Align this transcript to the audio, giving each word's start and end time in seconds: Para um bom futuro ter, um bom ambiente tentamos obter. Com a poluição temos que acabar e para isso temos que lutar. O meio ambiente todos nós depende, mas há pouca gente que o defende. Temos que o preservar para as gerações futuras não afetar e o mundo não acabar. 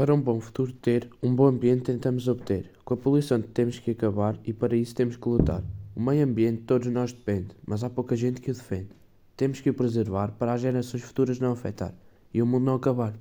Para 0.00 0.14
um 0.14 0.20
bom 0.22 0.40
futuro 0.40 0.72
ter, 0.72 1.10
um 1.22 1.34
bom 1.34 1.46
ambiente 1.46 1.82
tentamos 1.82 2.26
obter. 2.26 2.70
Com 2.86 2.94
a 2.94 2.96
poluição 2.96 3.38
temos 3.42 3.78
que 3.78 3.90
acabar 3.90 4.34
e 4.46 4.50
para 4.50 4.74
isso 4.74 4.94
temos 4.94 5.14
que 5.14 5.28
lutar. 5.28 5.62
O 5.94 6.00
meio 6.00 6.24
ambiente 6.24 6.62
todos 6.62 6.88
nós 6.88 7.12
depende, 7.12 7.48
mas 7.66 7.84
há 7.84 7.90
pouca 7.90 8.16
gente 8.16 8.40
que 8.40 8.50
o 8.50 8.54
defende. 8.54 8.88
Temos 9.36 9.60
que 9.60 9.68
o 9.68 9.74
preservar 9.74 10.32
para 10.38 10.54
as 10.54 10.62
gerações 10.62 11.02
futuras 11.02 11.38
não 11.38 11.52
afetar 11.52 11.92
e 12.32 12.40
o 12.40 12.46
mundo 12.46 12.64
não 12.64 12.76
acabar. 12.76 13.12